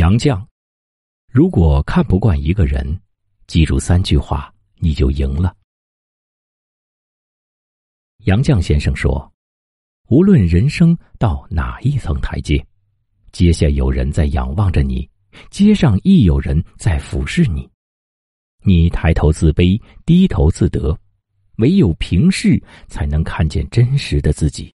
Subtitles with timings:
[0.00, 0.42] 杨绛，
[1.30, 2.98] 如果看不惯一个人，
[3.46, 5.54] 记住三句话，你就赢了。
[8.24, 9.30] 杨绛先生说
[10.08, 12.66] ：“无论人生到哪一层台阶，
[13.30, 15.06] 阶下有人在仰望着你，
[15.50, 17.70] 阶上亦有人在俯视你。
[18.64, 20.98] 你抬头自卑，低头自得，
[21.58, 22.58] 唯有平视，
[22.88, 24.74] 才能看见真实的自己。”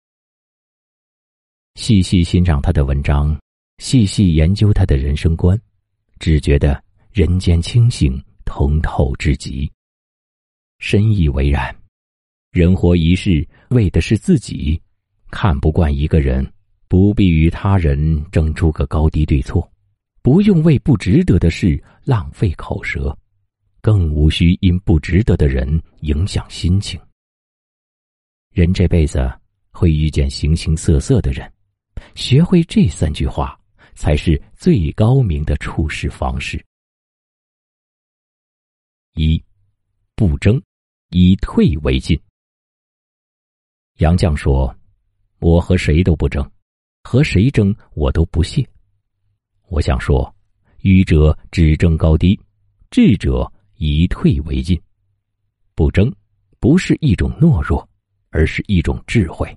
[1.77, 3.35] 细细欣赏他的文章。
[3.85, 5.61] 细细研究他的人生观，
[6.19, 9.71] 只觉得人间清醒通透至极。
[10.79, 11.77] 深以为然。
[12.51, 14.81] 人活一世，为的是自己。
[15.31, 16.51] 看不惯一个人，
[16.89, 19.71] 不必与他人争出个高低对错，
[20.23, 23.15] 不用为不值得的事浪费口舌，
[23.83, 26.99] 更无需因不值得的人影响心情。
[28.51, 29.31] 人这辈子
[29.73, 31.53] 会遇见形形色色的人，
[32.15, 33.55] 学会这三句话。
[33.95, 36.65] 才是最高明的处事方式。
[39.15, 39.43] 一，
[40.17, 40.61] 不争，
[41.11, 42.21] 以退为进。
[43.99, 44.77] 杨绛说
[45.39, 46.51] ：“我和谁都不争，
[47.05, 48.69] 和谁争我都不屑。”
[49.71, 50.35] 我想说，
[50.81, 52.39] 愚者只争高低，
[52.91, 54.81] 智者以退为进。
[55.77, 56.13] 不争，
[56.59, 57.89] 不是一种懦弱，
[58.31, 59.57] 而是一种智慧。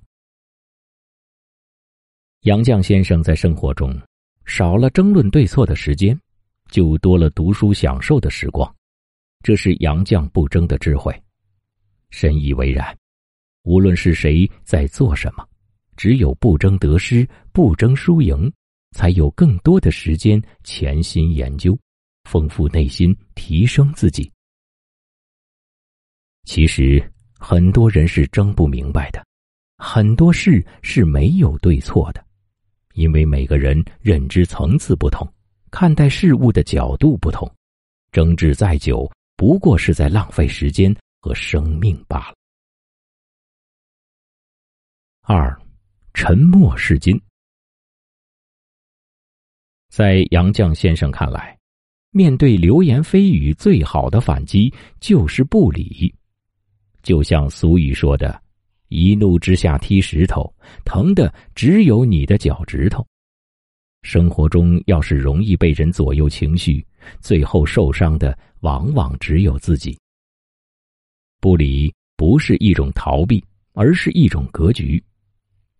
[2.42, 4.00] 杨绛先生在生活中。
[4.48, 6.18] 少了争论对错的时间，
[6.72, 8.76] 就多了读书享受的时光，
[9.44, 11.14] 这是杨绛不争的智慧，
[12.10, 12.98] 深以为然。
[13.64, 15.46] 无论是谁在做什么，
[15.98, 18.50] 只有不争得失，不争输赢，
[18.96, 21.78] 才有更多的时间潜心研究，
[22.24, 24.32] 丰富内心，提升自己。
[26.46, 27.04] 其实
[27.38, 29.22] 很多人是争不明白的，
[29.78, 32.26] 很多事是没有对错的。
[32.98, 35.32] 因为每个人认知层次不同，
[35.70, 37.50] 看待事物的角度不同，
[38.12, 42.36] 争执再久，不过是在浪费时间和生命罢了。
[45.22, 45.56] 二，
[46.16, 47.22] 沉默是金。
[49.90, 51.56] 在杨绛先生看来，
[52.10, 56.12] 面对流言蜚语，最好的反击就是不理。
[57.04, 58.42] 就像俗语说的。
[58.90, 60.54] 一怒之下踢石头，
[60.86, 63.06] 疼的只有你的脚趾头。
[64.04, 66.86] 生活中要是容易被人左右情绪，
[67.20, 69.98] 最后受伤的往往只有自己。
[71.42, 73.44] 不理不是一种逃避，
[73.74, 75.04] 而是一种格局。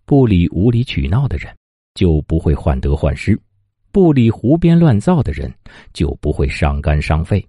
[0.06, 1.56] 不理无理取闹的人，
[1.94, 3.36] 就不会患得患失；
[3.92, 5.54] 不理胡编乱造的人，
[5.94, 7.46] 就不会伤肝伤肺。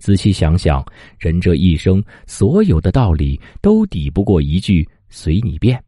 [0.00, 0.84] 仔细想想，
[1.18, 5.80] 人这一生，所有的道理都抵不过一句“随你便”，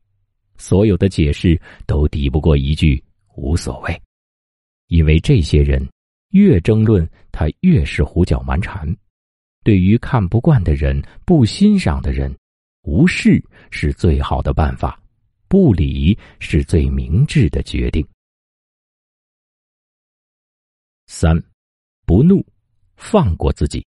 [0.59, 3.03] 所有的解释都抵不过一句
[3.35, 4.03] “无所谓”。
[4.89, 5.85] 因为这些人
[6.33, 8.87] 越争论，他越是胡搅蛮缠。
[9.65, 12.37] 对于看不惯的人、不欣赏的人，
[12.83, 15.01] 无视是最好的办法，
[15.49, 18.07] 不理是最明智的决定。
[21.07, 21.43] 三，
[22.05, 22.45] 不怒，
[22.97, 23.83] 放过自己。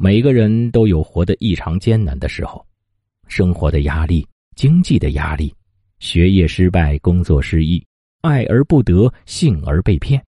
[0.00, 2.64] 每个人都有活得异常艰难的时候，
[3.26, 5.52] 生活的压力、经济的压力、
[5.98, 7.84] 学业失败、工作失意、
[8.20, 10.24] 爱而不得、幸而被骗。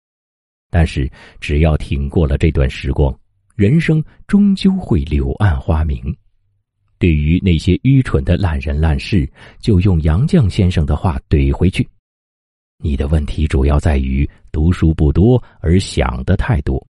[0.70, 1.12] 但是，
[1.42, 3.14] 只要挺过了这段时光，
[3.58, 6.16] 人生终究会柳暗花明。
[6.98, 9.30] 对于那些愚蠢的烂人烂事，
[9.60, 11.86] 就用杨绛先生的话怼回去：
[12.78, 16.82] 你的问题主要在于读书不多，而想的太多。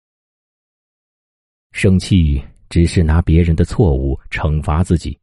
[1.71, 2.39] 生气。
[2.69, 5.17] 只是拿别人的错误惩罚自己，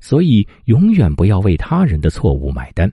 [0.00, 2.90] 所以永远不要为他人的错误买单。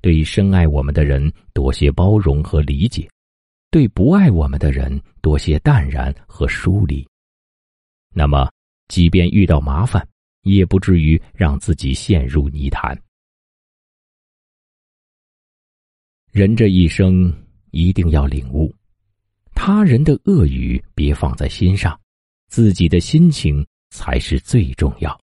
[0.00, 3.06] 对深爱我们的人多些包容和理解，
[3.70, 7.06] 对不爱我们的人多些淡然和疏离。
[8.14, 8.50] 那么，
[8.88, 10.06] 即便遇到麻烦，
[10.42, 12.98] 也不至于让自己陷入泥潭。
[16.32, 17.30] 人这一生
[17.72, 18.74] 一定要领悟，
[19.54, 21.99] 他人的恶语别放在心上。
[22.50, 25.18] 自己的心情才是最重要。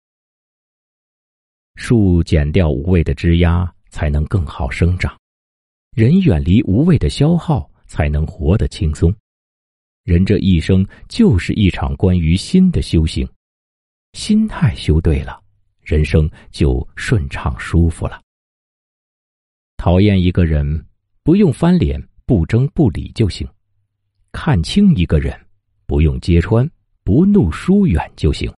[1.75, 5.13] 树剪掉无谓的枝丫，才能更好生长；
[5.91, 9.13] 人远离无谓的消耗，才能活得轻松。
[10.05, 13.27] 人这一生就是一场关于心的修行，
[14.13, 15.37] 心态修对了，
[15.81, 18.21] 人生就顺畅舒服了。
[19.75, 20.87] 讨厌一个人，
[21.23, 23.45] 不用翻脸，不争不理就行；
[24.31, 25.37] 看清一个人，
[25.85, 26.67] 不用揭穿。
[27.07, 28.53] 不怒疏远就行。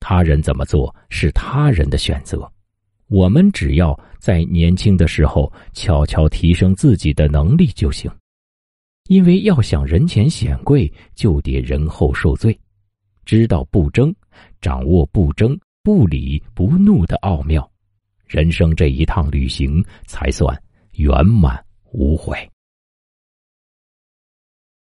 [0.00, 2.46] 他人怎么做是他人的选择，
[3.08, 8.10] 我们只要在年轻的时候悄悄提升自己的能力就行。
[9.08, 12.60] 因为要想人前显贵，就得人后受罪。
[13.24, 14.14] 知道不争，
[14.60, 17.66] 掌握不争、不理、不怒的奥妙，
[18.26, 20.54] 人生这一趟旅行才算
[20.96, 22.36] 圆满无悔。